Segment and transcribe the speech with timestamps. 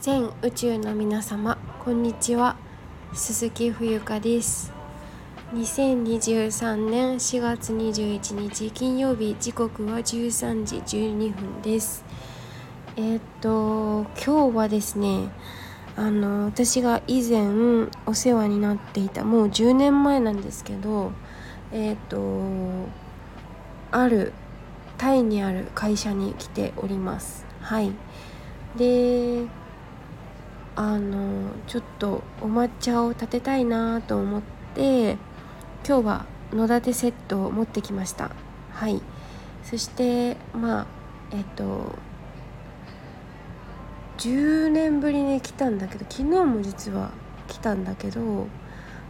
[0.00, 2.54] 全宇宙の皆様こんにちは。
[3.14, 4.72] 鈴木冬香です。
[5.52, 12.04] 2023年4月21日金曜日時刻は13時12分です。
[12.96, 15.30] えー、っと今日はですね
[15.96, 21.10] あの私が以前お世話になっていたもう10年前なんですけど
[21.72, 22.88] えー、っと
[23.90, 24.32] ある
[24.96, 27.44] タイにある会社に来ております。
[27.60, 27.90] はい。
[28.76, 29.48] で
[30.80, 34.42] あのちょっとお抹茶を立てたいなと思っ
[34.76, 35.16] て
[35.84, 38.30] 今日は野立セットを持ってきました。
[38.70, 39.02] はい。
[39.64, 40.86] そしてまあ
[41.32, 41.96] えっと
[44.18, 47.10] 10年ぶりに来たんだけど昨日も実は
[47.48, 48.46] 来たんだけど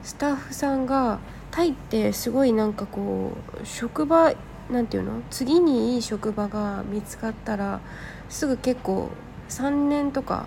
[0.02, 1.18] スタッフさんが
[1.50, 3.32] タイってすごいなんかこ
[3.62, 4.32] う職場
[4.70, 5.20] なんていうの？
[5.28, 7.82] 次にいい職場が見つかったら
[8.30, 9.10] すぐ結構
[9.50, 10.46] 3年とか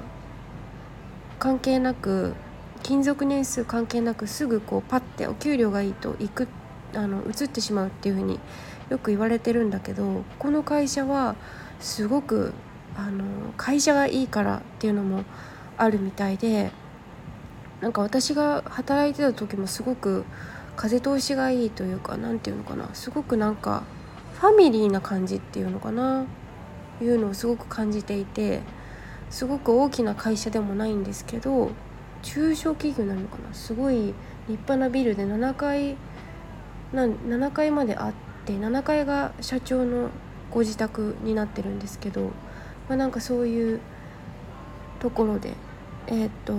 [1.42, 2.36] 関係なく
[2.84, 6.47] 勤続年数関係なくすぐこうパッてお給料がいいと行く
[6.94, 8.39] あの移ってしまうっていうふうに
[8.89, 11.36] よく言われてるんだけどこの会社は
[11.80, 12.53] すごく
[12.95, 13.23] あの
[13.58, 15.23] 会社がいいからっていうのも
[15.78, 16.69] あるみたいで
[17.81, 20.25] なんか私が働いてた時もすごく
[20.75, 23.81] 風通しがいいというか何て言うのかなすごくなんか
[24.36, 26.23] ファミリーな感じっていうのかな
[27.02, 28.62] いうのをすごく感じていて
[29.32, 31.72] すごく大きな会社でもないんですけど
[32.22, 33.54] 中小企業なのかな？
[33.54, 34.14] すごい立
[34.50, 35.96] 派なビルで7階
[36.94, 38.14] な7階まであっ
[38.46, 40.09] て7階が社長の
[40.52, 42.26] ご自宅になってるんですけど、
[42.90, 43.80] まあ、なんかそういう
[45.00, 45.54] ところで
[46.08, 46.54] えー、っと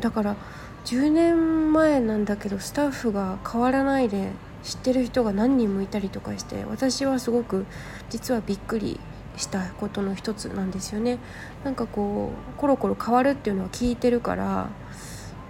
[0.00, 0.36] だから
[0.84, 4.30] 10年前なんだけどスタッフが変わらないで
[4.62, 7.66] 知ってる人が何人もいたりとかして私はすごく
[8.08, 9.00] 実はびっくり
[9.36, 11.18] したことの一つなんですよね。
[11.64, 14.68] なんかこうコロコロ変わるっていうのは聞いてるから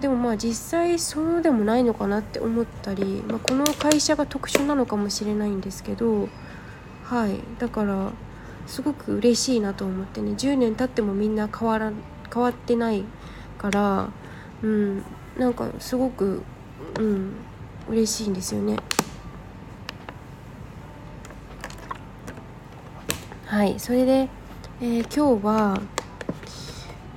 [0.00, 6.28] でもまあ実際そうでもないのかなって思ったり、まあ、この会社が特殊なのかもしれないんですけど
[7.04, 8.10] はいだから
[8.66, 11.92] すごく嬉しいなと思ってね10年経ってもみんな変わら
[12.32, 13.04] 変わってない
[13.58, 14.10] から
[14.62, 15.02] うん
[15.38, 16.42] なんかすごく
[16.98, 17.32] うん
[17.88, 18.78] 嬉しいんですよね。
[23.46, 24.28] はいそれで、
[24.80, 25.80] えー、今日は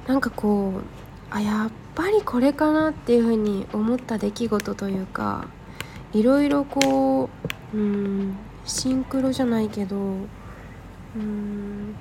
[0.08, 0.82] なんかこう
[1.30, 5.48] あやっぱりこれかなっていうふうに思った出来事というか
[6.12, 7.30] いろいろこ
[7.74, 11.96] ううんシンクロじゃないけどうん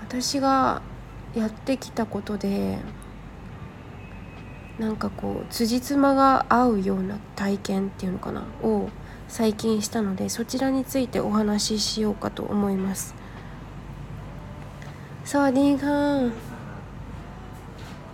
[0.00, 0.80] 私が
[1.34, 2.78] やってきたことで
[4.78, 8.88] なんかこう辻褄が合うような体験っていうのかなを
[9.28, 13.23] 最近したのでそちらについてお話ししようかと思います。
[15.31, 16.01] สวัสดีค่ะ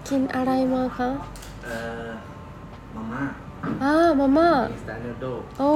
[0.08, 1.10] กินอะไรมาคะ
[1.66, 2.10] เอ่อ
[2.96, 3.24] มาม่า
[3.84, 4.50] อ่ามาม่า
[4.82, 5.26] สแตนเดอร์โด
[5.60, 5.70] โอ้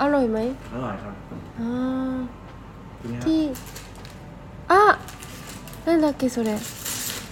[0.00, 0.38] อร่อยไหม
[0.72, 1.14] อร่อยครับ
[1.60, 1.70] อ่า
[3.00, 3.42] กินไหมครับที่
[4.70, 4.82] อ่ะ
[5.86, 6.50] なんだっけそれ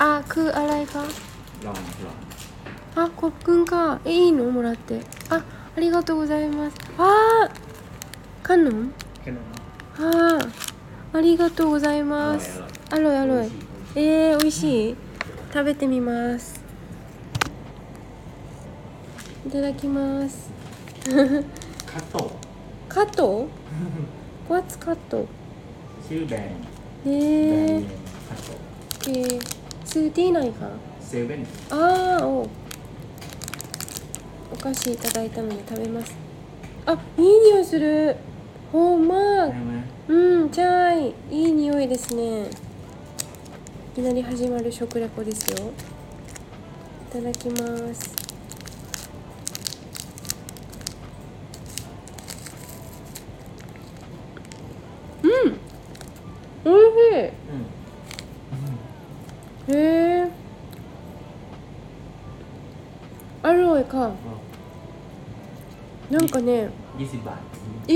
[0.03, 1.05] あคืออะไรคะ
[1.66, 2.16] ลองลอง
[2.97, 5.43] あコップンかえいいのもらってあ
[5.77, 7.05] ありがとうございますわ
[7.44, 7.50] あ
[8.43, 9.44] カノン แค่นั้น
[10.00, 10.39] あ
[11.12, 12.62] あありがとうございます
[12.94, 13.50] あろイアロイ
[13.96, 14.96] えー、美味しい？
[15.52, 16.62] 食べてみます。
[19.48, 20.52] いただきます。
[21.03, 21.44] カッ
[22.12, 22.32] ト
[22.88, 23.48] カット
[24.48, 25.26] What's カット
[26.08, 26.52] 10円
[27.06, 29.42] えー、カットえー、
[30.14, 30.68] 2D ないか
[31.02, 32.48] ？7ああお
[34.53, 36.16] お菓子いただいたので食べます。
[36.86, 38.16] あいい匂いする。
[38.72, 39.46] ほんま。
[40.08, 41.14] うんチャイ。
[41.32, 42.50] いい匂いですね。
[43.94, 45.72] きなり始まる食レポですよ。
[47.12, 48.16] いただきます。
[55.22, 55.59] うん
[56.66, 56.96] おいし
[59.67, 60.28] い、え、
[63.94, 64.12] か、
[66.09, 67.12] なんかねイー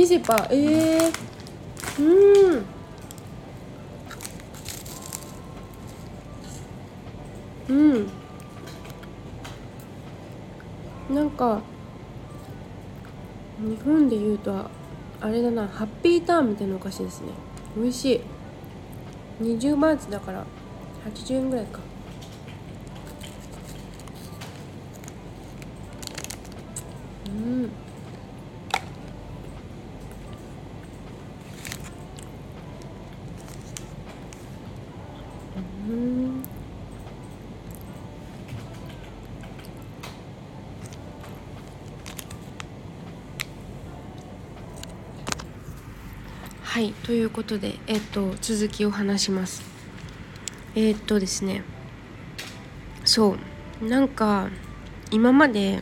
[0.06, 2.77] ジーパーええー、うん。
[7.70, 8.08] うん。
[11.14, 11.62] なんか
[13.60, 14.54] 日本で言うと
[15.20, 17.30] あれだなハッピーターンみたいなお菓子ですね。
[17.76, 18.22] 美味しい。
[19.42, 20.46] 20バーツだから
[21.06, 21.80] 80円ぐらいか。
[46.78, 49.64] はいということでえっと続きを話します。
[50.76, 51.64] えっとですね
[53.04, 53.36] そ
[53.82, 54.50] うなんか
[55.10, 55.82] 今まで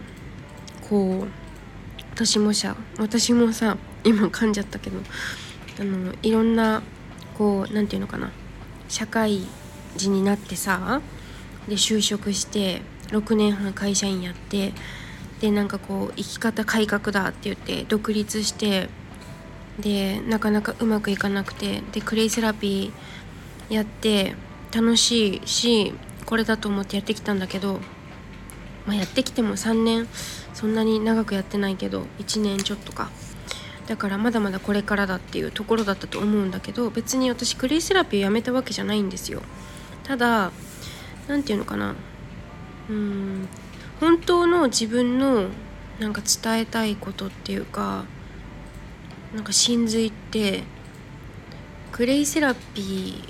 [0.89, 1.27] こう
[2.13, 3.75] 私もさ私もさ
[4.05, 4.99] 今噛んじゃったけど
[5.81, 6.81] あのいろんな
[7.37, 8.31] こう何て言うのかな
[8.87, 9.41] 社会
[9.97, 11.01] 人になってさ
[11.67, 14.71] で就職して6年半会社員やって
[15.41, 18.87] でなんかこう生き方改革だって言って独立して
[19.79, 24.35] でなかなかうまくいかなくてでクレイセラピーやって
[24.73, 25.93] 楽しいし
[26.25, 27.79] これだと思ってやってきたんだけど、
[28.85, 30.07] まあ、やってきても3年
[30.53, 33.09] そんなに長くやってないけど1年ちょっとか。
[33.87, 39.43] だからまだまだこれからだっていうところだったと思うんだけど別に私クレイセラピーやめたわけじゃないんですよ。
[40.03, 40.51] ただ
[41.27, 41.93] 何て言うのかな。
[42.89, 43.47] うん
[43.99, 45.49] 本当の自分の
[45.99, 48.05] なんか伝えたいことっていうか
[49.35, 50.63] なんか真髄って
[51.91, 53.21] クレイセラピ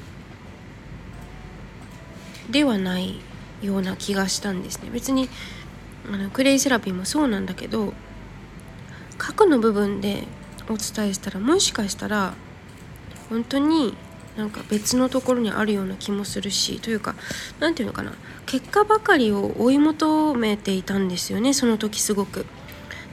[2.48, 3.19] ーではない
[3.63, 5.30] ような気がしたんですね別に
[6.07, 7.94] あのクレイセラピーもそうなんだけど
[9.18, 10.28] 核の部分で
[10.69, 12.36] お伝えしたらもしかしたら
[13.30, 13.98] 本当に
[14.38, 17.16] なんか別のところにあるような気もするしというか
[17.60, 18.13] 何て言うのかな
[18.46, 22.46] 結果ばかりを追い求めていたんですよねその時すごく。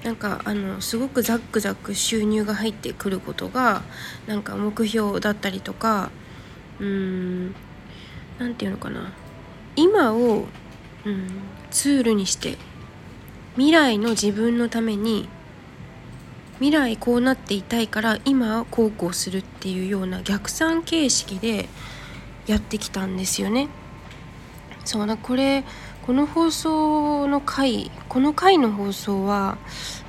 [0.04, 3.82] なんかあのすごくザックザック収入が入ってくることが
[4.26, 6.10] なんか目標だったりとか
[6.80, 7.54] うーん
[8.38, 9.12] 何て言うのかな
[9.76, 10.46] 今を、
[11.04, 11.28] うん、
[11.70, 12.58] ツールにして
[13.54, 15.28] 未来の自分のために
[16.54, 21.68] 未来こうなっていたいから今こうこうするっていうような逆算形式で
[22.46, 23.68] やってきたんですよね。
[24.84, 25.64] そうだこれ
[26.02, 29.56] この放送の回この回の放送は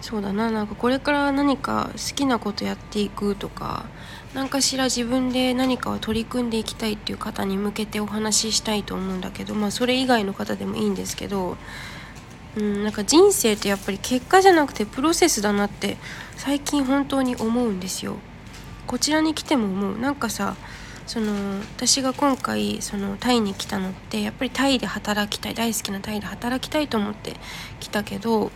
[0.01, 3.85] そうだななんかこれから何か好きなことやっていくとか
[4.33, 11.57] 何かしら自分で何かを取り組んでいきたいっていう方に向けてお話ししたいと思うんだけどまあそれ以外の方でもいいんですけど
[12.55, 15.97] うん、なんか人生ってやっぱり結果じゃなくてプロセスだなって
[16.37, 18.17] 最近本当に思うんですよ。
[18.85, 20.55] こちらに来ても思うなんかさ
[21.05, 27.35] その私が今回そのタイに来たのってやっぱりタイで働きたい大好きなタイで働きたいと思って
[27.79, 28.51] 来たけど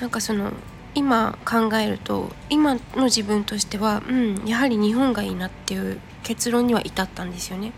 [0.00, 0.52] なんかその
[0.94, 7.72] 今考えると今の自分としてはうんやはり日本がいいなっていう結論には至ったんですよね。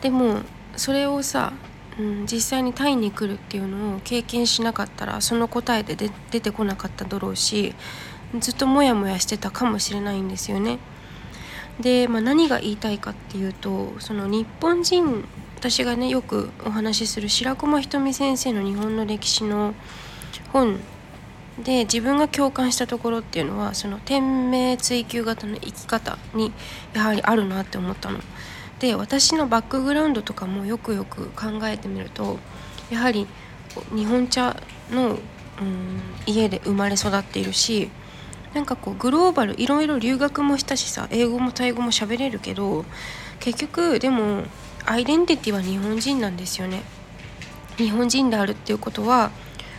[0.00, 0.40] でも
[0.76, 1.52] それをさ
[1.98, 7.74] うん、実際にタイに来るっていうのを経験しなかったらその答えでで出てこなかっただろうし
[8.40, 10.78] ずっとモヤモヤしてたかもしれないんですよね。
[11.80, 15.24] で、まあ、何が言いたいかっていうとその日本人
[15.56, 19.74] 私がねよくお話しする白駒ひとみ先生の日本の歴史の
[20.52, 20.78] 本
[21.62, 26.52] で自分が共感したところっていうのはその天命追求型の生き方に
[26.92, 28.18] やはりあるなって思ったの。
[28.80, 32.38] で私のバックグラウンドとかもよくよく考えてみると
[32.90, 33.26] やはり
[33.94, 34.56] 日本茶
[34.90, 35.18] の、うん、
[36.26, 37.90] 家で生まれ育っているし
[38.54, 42.84] なんかこうグローバルいろいろ留学もしたしさ英語もタイ語も喋れるけど
[43.40, 44.44] 結局でも
[44.86, 46.82] アイデンティティは日本人なんですよね。
[47.76, 49.32] 日本人であるっていうことは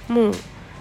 [0.10, 0.34] もう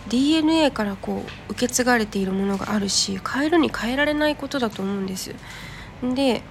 [0.08, 5.34] DNA からこう受け継がれているものがあるし変えるに変えられないことだと思うんです。
[6.02, 6.42] で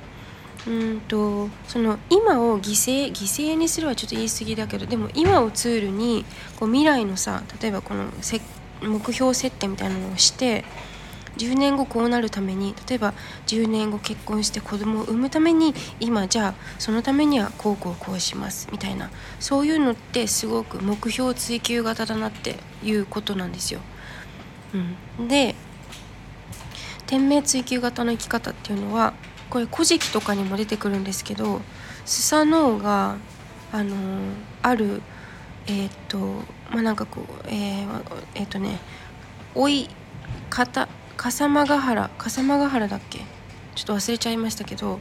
[0.65, 6.23] うんとその今を犠牲犠牲にするはちょっと言い過ぎだけどでも今をツールに
[6.57, 8.05] こう未来のさ例えばこの
[8.81, 10.63] 目標設定みたいなのをして
[11.37, 13.13] 10年後こうなるために例えば
[13.47, 19.09] 10年後結婚して子供を産むために今じゃあそのためにはこうこうこうしますみたいな
[19.39, 23.79] そういうのってすごく目標追求型だなっていうことなんですよ。
[25.19, 25.55] うん、で
[27.05, 29.13] 天命追求型の生き方っていうのは
[29.49, 31.61] これ「古事記」とかにも出てくるんですけど
[32.05, 33.17] スサノオが
[33.71, 33.95] あの
[34.61, 35.01] ある
[35.67, 36.17] えっ、と
[36.71, 38.03] まあなんかこうえー、
[38.35, 38.79] えー、とね
[39.55, 39.89] 追い
[40.49, 40.87] 方
[41.23, 43.19] 笠間ヶ原笠間ヶ原だっけ？
[43.75, 44.99] ちょっと忘れちゃいましたけど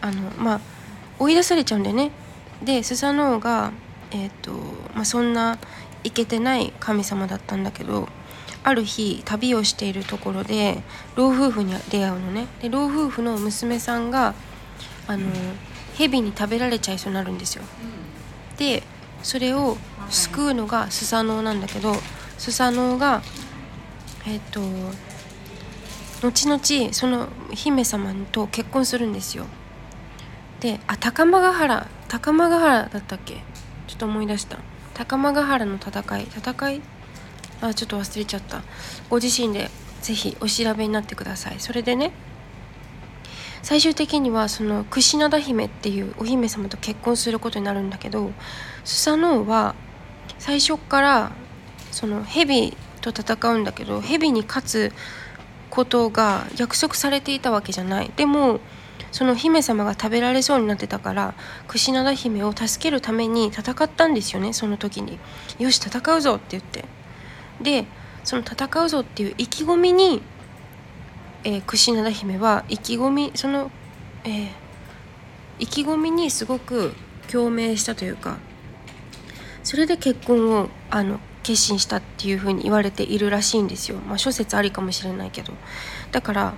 [0.00, 0.60] あのまあ
[1.18, 2.10] 追い出されちゃうんだよね。
[2.64, 3.70] でスサノオが
[4.12, 4.52] えっ、と
[4.94, 5.58] まあそんな
[6.04, 8.08] イケてない神様だったんだけど
[8.64, 10.82] ある日旅をしているところで
[11.16, 12.46] 老夫婦に出会うのね。
[12.62, 14.34] で老夫婦の娘さんが
[15.06, 15.26] あの
[15.98, 17.62] 蛇に食べられちゃいそうになるんですよ。
[18.56, 18.82] で
[19.22, 19.76] それを
[20.08, 21.94] 救うのがスサノオなんだけど
[22.38, 23.20] スサノオが
[24.26, 24.60] えっ、と
[26.26, 29.46] 後々その姫様と結婚するんですよ。
[30.58, 33.34] であ高間ヶ原高間ヶ原だったっけ？
[33.86, 34.58] ちょっと思い出した。
[34.94, 36.26] 高間ヶ原の戦い。
[36.28, 36.82] 戦い？
[37.60, 38.62] あちょっと忘れちゃった。
[39.08, 39.70] ご自身で
[40.02, 41.60] ぜひお調べになってください。
[41.60, 42.10] それでね
[43.62, 48.32] 最終的にはその櫛灘姫っていうお姫様と結婚することになるんだけど
[48.84, 49.74] スサノオは
[50.38, 51.32] 最初から
[51.90, 54.92] その蛇と戦うんだけど蛇に勝つ
[55.76, 58.10] ことが約束されていたわけじゃない。
[58.16, 58.60] でも
[59.12, 61.34] その姫様が食べられそうになってたから
[61.68, 65.18] 櫛灘姫を助けるために戦ったんですよねその時に
[65.58, 66.84] 「よし戦うぞ」って言って。
[67.60, 67.86] で
[68.24, 70.22] その戦うぞっていう意気込みに、
[71.44, 73.70] えー、櫛灘姫は意気込みその、
[74.24, 74.48] えー、
[75.60, 76.92] 意気込みにすごく
[77.30, 78.38] 共鳴したというか
[79.62, 83.98] それで結婚をあの決心したっていうふうに言われているらしいんですよ。
[83.98, 85.52] まあ、諸説ありかもしれないけど
[86.10, 86.54] だから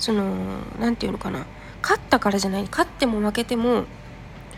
[0.00, 0.34] その
[0.80, 1.46] 何て言うのかな
[1.80, 3.84] 勝ったからじゃない勝っても負けても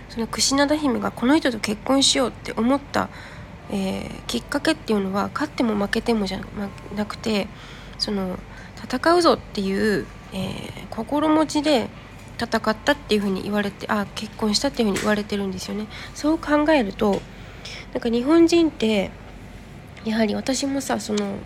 [0.09, 3.11] その櫛灘姫がこの人と結婚しようって思った、
[3.71, 6.41] えー、きっかけっていうのは勝っても負けてもじゃ
[6.97, 7.47] なくて
[7.99, 8.39] その
[8.83, 11.91] 戦うぞっていう、えー、心持ちで
[12.39, 15.89] 戦ったっていうふうに言われてあ結婚したっていうふうに言われてるんですよね。
[16.15, 17.21] そう考えると
[17.93, 19.11] なんか日本人って
[20.05, 21.39] やはり私もさその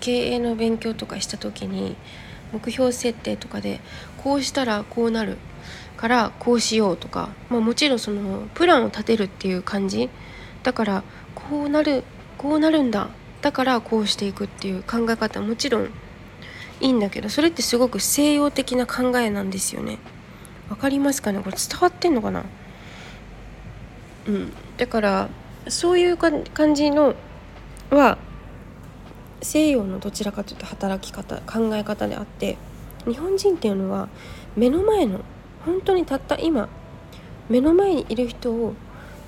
[0.00, 1.96] 経営の勉強とかした時に
[2.52, 3.80] 目標設定とかで
[4.22, 5.38] こうしたらこうなる
[5.96, 10.10] からこうしようとか、まあ、もちろんそのプランを立てるっていう感じ。
[10.62, 11.02] だから
[11.34, 12.04] こうなる
[12.36, 13.08] こうなるんだ。
[13.40, 15.84] だからこうしていくっていう考え方もちろん
[16.80, 19.98] いいんだけどそれってすごく西洋的な考えなんですよね。
[20.68, 21.40] わかりますかね？
[21.40, 22.44] これ伝わってんのかな？
[24.26, 24.52] うん。
[24.76, 25.28] だから
[25.68, 27.14] そういう感じの
[27.90, 28.18] は
[29.42, 32.56] 西洋のどちらかというと働き方考え方であって
[33.06, 34.08] 日本人っていうのは
[34.56, 35.20] 目の前の
[35.64, 36.68] 本当にたった今
[37.48, 38.74] 目の前にいる人を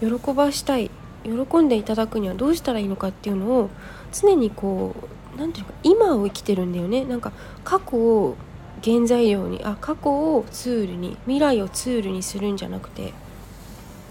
[0.00, 0.90] 喜ばしたい
[1.24, 3.70] 喜んでいただくにはどうしたらいいのかっていうのを
[4.12, 4.94] 常にこ
[5.36, 7.04] う何て言うか今を生きてるんだよね。
[7.04, 7.32] なんか
[7.64, 8.36] 過去を
[8.82, 13.12] 原材料にあ過去をツールに未来をツールにするんじゃなくて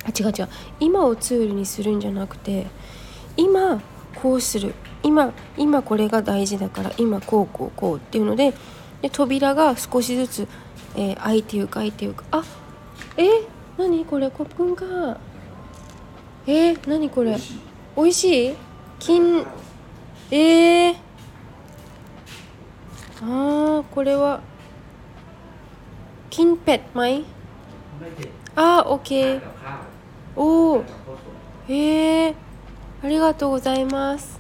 [0.03, 0.49] あ違う違う
[0.79, 2.67] 今をツールにするんじゃなくて
[3.37, 3.81] 今
[4.16, 8.54] こうする今今これが大事だから今こうこうこうっていうので
[9.00, 10.48] で扉が少しずつ、
[10.94, 12.44] えー、開いていく開いていくあ
[13.16, 14.84] えー、何これコップンか
[16.46, 17.36] えー、何これ
[17.96, 18.54] 美味しい
[18.98, 19.44] 金
[20.30, 20.94] えー、
[23.22, 24.40] あーこれは
[26.30, 27.22] 金เป็ดไหม
[28.54, 29.40] あーオッケー
[30.36, 30.84] おお
[31.68, 32.45] へえー
[33.03, 34.39] ありがとうございます。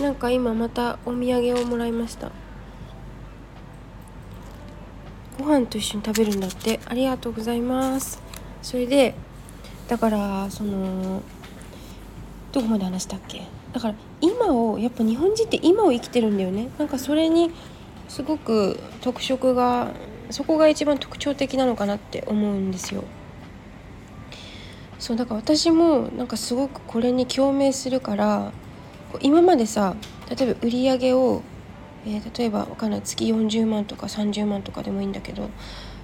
[0.00, 2.32] なんか今またお土産をもらいました。
[5.38, 6.80] ご飯と一緒に食べるんだって。
[6.84, 8.20] ありがとうございます。
[8.60, 9.14] それで
[9.86, 11.22] だからその
[12.52, 13.42] どこまで話したっけ？
[13.72, 16.68] だから今をやっぱ日本人って今を生きてるんだよね。
[16.78, 17.52] なんかそれに
[18.08, 19.92] すごく特色が
[20.30, 23.04] そこが一番特徴的なのかなって思うんですよ。
[24.98, 28.52] そうだから私もなんかすごくこれに共鳴するから
[29.20, 29.94] 今までさ
[30.30, 31.42] 例えば売り上げを、
[32.06, 35.50] えー、例えばわかんない月40万とか30万とかでもいいんだけど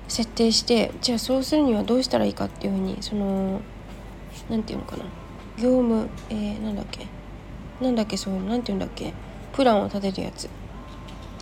[0.09, 3.61] 設定してじゃあそうするにはどうしたらいいかっていうふうにその
[4.49, 5.05] 何て言うのかな。
[5.57, 7.07] 業務えー、なんだっけ。
[7.81, 9.13] なんだっけそういうの何て言うんだっけ。
[9.53, 10.49] プランを立てるやつ。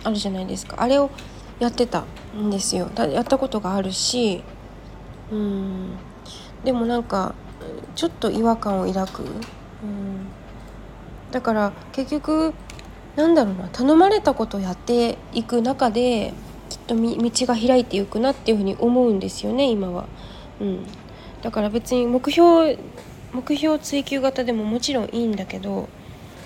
[0.03, 0.77] あるじゃないですか。
[0.79, 1.09] あれを
[1.59, 2.03] やってた
[2.35, 2.89] んですよ。
[2.95, 4.43] やったことがあるし
[5.31, 5.97] うん。
[6.63, 7.33] でもなんか
[7.95, 10.27] ちょっと違和感を抱く、うん、
[11.31, 12.53] だから結局
[13.15, 13.67] なんだろうな。
[13.67, 16.33] 頼まれたことをやっていく中で
[16.69, 17.13] きっと道
[17.45, 20.05] が開いていくなっていうふうに思うんですよね今は、
[20.61, 20.85] うん、
[21.41, 22.77] だから別に目標
[23.33, 25.89] 目標追求型でももちろんいいんだけど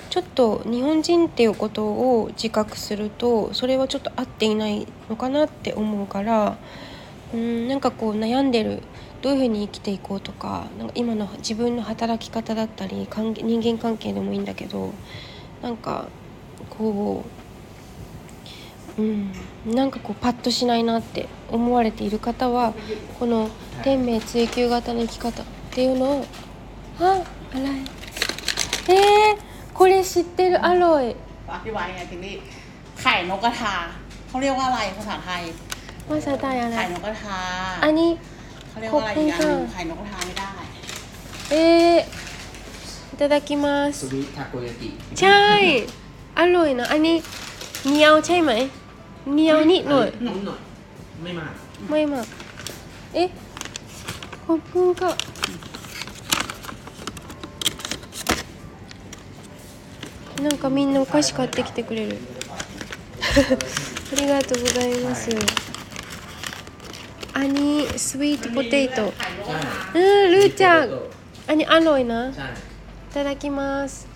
[0.10, 6.58] ちょっと日本人っていうことを自覚するとそれはちょっと合っていないのかなって思うから
[7.34, 8.82] うんなんかこう悩んでる
[9.25, 14.93] どういうふうに生きていこうとかなんか今の自分の働き方だったり人間関係でもいいんだけど
[15.63, 16.09] なんか
[16.71, 17.25] こ
[18.99, 19.33] ううん
[19.67, 22.75] なんかこうパッとしないなって思われている方は
[23.19, 23.51] この
[23.83, 26.25] 天命追求型の生き方っていうのを
[26.99, 27.23] あ
[27.55, 27.69] อะไร
[28.89, 31.15] えー、これ知ってるアロイ
[31.47, 32.35] อธิบายไงทีนี้
[33.01, 33.73] ไข่นกกระทา
[34.29, 35.43] เขาเรียกว่าอะไรภาษาไทย
[36.09, 37.39] ภาษาไทยอะไรไข่นกกระทา
[37.85, 38.11] อันนี้
[38.75, 40.49] เขาเรียกว่าอะไรอีกอันหนึงไข่นกกระทาไม่ได้
[41.53, 43.67] えー、いただきま
[43.99, 44.89] สุ す ริทาโกยากิ
[45.21, 45.43] ใช่
[46.39, 47.17] อร่อยนะอันนี้
[47.89, 48.53] เหนียวใช่ไหม
[49.33, 50.61] เหนียวนิดหน่อย นุ่มหน่อย
[51.23, 51.53] ไม่มาก
[51.91, 52.27] ไม่มาก
[53.15, 53.29] เอ๊ะ
[54.47, 55.13] ขอบคุณค่ะ
[60.45, 62.19] なんかみんなお菓子買ってきてくれる
[64.13, 65.29] ありがとうございます
[67.38, 69.12] アニスイートポテト
[69.94, 71.00] うんルーちゃん
[71.48, 72.34] アニアロイない
[73.14, 74.08] ただきます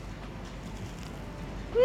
[1.75, 1.79] うん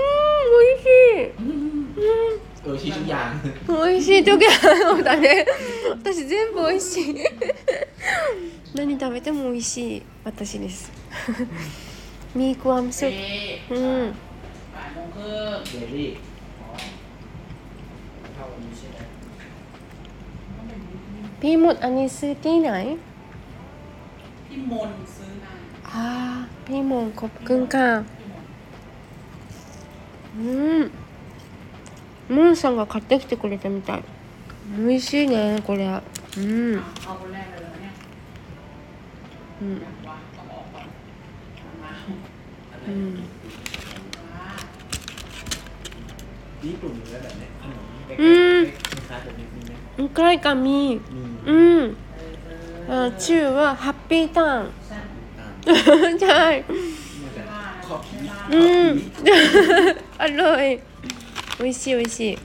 [0.65, 0.87] 美味し
[1.27, 4.25] い美味しいじゃん美味しい
[5.03, 5.45] だね
[5.91, 7.17] 私全部美味しい
[8.77, 10.93] 何食べても美味しい私です
[12.33, 13.11] ミークアムソう
[13.79, 14.15] ん。
[21.47, 22.71] พี่มดอันนี้ซื้อที่ไหน
[24.49, 25.55] พี่มนซื้อนา
[25.91, 26.07] อ่า
[26.67, 27.89] พี่มนขอบคุณค่ะ
[30.37, 30.81] อืม
[32.35, 34.03] ムーンさんが買ってきてくれたみたい
[34.79, 35.37] 美味しいね
[35.67, 37.93] これうんเอาคนแรกเลยเหรอเนี่ย
[39.61, 40.87] うんอยากว่าต้องออกก่อน
[41.83, 41.93] มา
[42.71, 43.15] อะไรうん
[44.33, 44.49] ว่า
[46.65, 49.44] ญี่ปุ่นเลยแบบเนี้ยขนมเล็กๆคล้ายๆแบบนี้
[50.09, 51.01] かい髪。
[51.47, 51.97] うん、うん。
[52.89, 54.71] あ中はハッピーターン。
[58.51, 59.13] うん。
[60.19, 60.81] あอืมอい
[61.59, 62.39] 美味しい美味しい。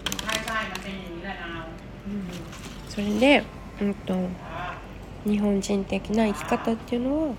[2.88, 3.44] それで
[3.82, 4.16] うんと
[5.26, 7.36] 日本人的な生き方っていうのは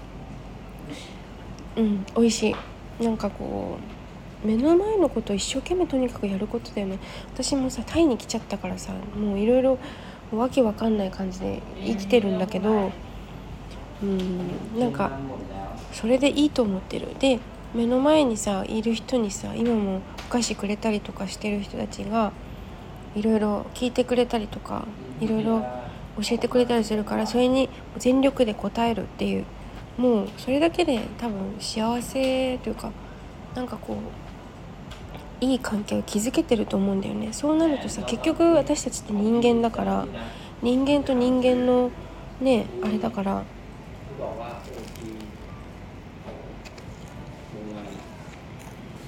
[1.77, 2.57] うん美味しい。
[3.05, 4.00] なんかこう
[4.45, 6.99] 目の前のことを一生懸命とにかくやることだよね。
[7.35, 9.79] 私もさタイに来ちゃったからさもういろいろ
[10.33, 12.91] わけわかんない感じで生きてるんだけど
[14.03, 15.11] うんなんか
[15.93, 17.09] それでいいと思ってる。
[17.19, 17.41] で
[17.75, 22.33] 目の前にさいる人にさ今もお菓子くれたりとかしてる人たちが
[23.15, 24.87] いろいろ聞いてくれたりとか
[25.21, 25.61] いろいろ
[26.21, 29.45] 教えてくれたりするからそれに全力で応えるっていう
[29.97, 32.91] もうそれだけで多分幸せというか
[33.55, 33.97] なんかこう
[35.42, 40.08] いい関係を築けてると思うんだよねそうなるとさ結局私たちって人間だから
[40.62, 41.92] 人間と人間の
[42.42, 43.44] ねあれだから
[44.22, 45.10] บอกว่าโอที
[46.24, 46.38] ของ
[47.52, 47.88] โรงงาน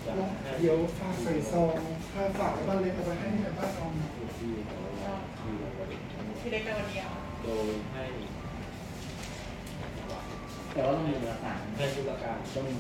[0.06, 0.12] จะ
[0.44, 1.72] ให้ เดี๋ยวฝากใส่ซอง
[2.14, 6.00] ถ้าฝากไว้บ้านเล็กเอาไปให้ในบ้านเอา โอทีของโรงงานคิววันนี้
[6.40, 7.10] พี่เล็กไปวันเดียว
[7.44, 8.04] โดยให้
[10.74, 12.74] แต่ว่าต้องมีเอกสาร ให้ธุรการ ต้องมี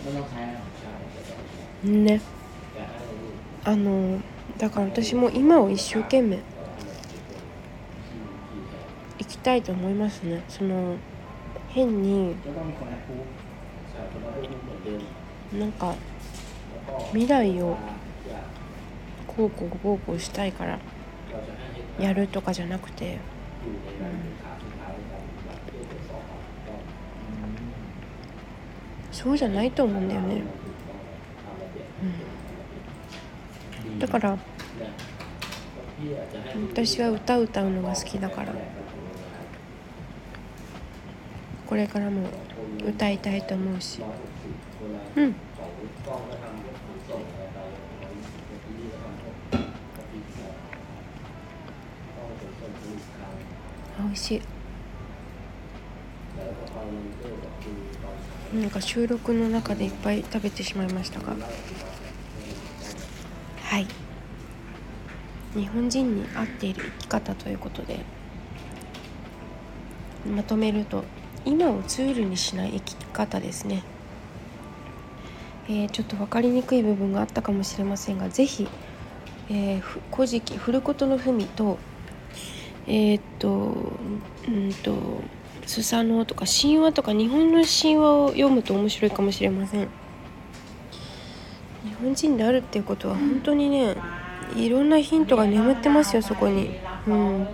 [0.00, 1.46] ไม่ต้องใช้หรอก ใช่จะต้อง ね
[1.84, 2.39] จะให้ลูก
[3.63, 4.19] あの
[4.57, 6.39] だから私も今を一生懸命
[9.19, 10.43] 生きたいと思いますね。
[10.49, 10.95] その
[11.69, 12.35] 変に
[15.57, 15.95] なんか
[17.11, 17.77] 未来を
[19.27, 20.79] こうこうこうこうしたいから
[21.99, 23.19] やるとかじゃなくて、うん、
[29.11, 30.35] そうじゃないと思うんだよね。
[30.35, 32.30] うん。
[34.01, 34.37] だから
[36.73, 38.51] 私は歌を歌うのが好きだから。
[41.67, 42.27] これからも
[42.83, 44.01] 歌いたいと思うし。
[45.15, 45.35] うん。
[53.99, 54.41] 美味しい。
[58.57, 61.35] なんか収録の中でいっぱい食べてしまいましたが。
[63.71, 63.87] はい。
[65.55, 67.99] 日本人に合っている生き方ということで
[70.29, 71.05] まとめると
[71.45, 73.81] 今をツールにしない生き方ですね、
[75.69, 78.67] えーちょっと分かりにくい部分があったかもしれませんがぜひ
[79.49, 79.81] 「えー
[80.13, 81.77] 古事記振ることの文」と
[82.87, 83.93] えーっと
[84.49, 85.21] うんと
[85.65, 90.00] スサノオとか神話とか日本の神話を読むと面白いかもしれません。
[91.83, 93.95] 日本人であるっていうことは本当にね
[94.55, 96.71] いろんなヒントが眠ってますよそこに。
[97.07, 97.47] うん。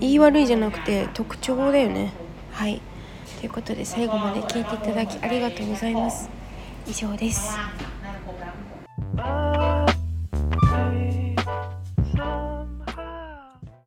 [0.00, 2.12] 言い悪いじゃなくて特徴だよね。
[2.52, 2.80] はい。
[3.40, 6.28] ということで最後まで聞いていただきありがとうございます。
[6.86, 7.58] 以上です。